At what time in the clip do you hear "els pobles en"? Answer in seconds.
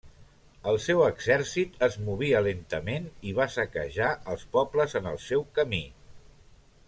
4.33-5.11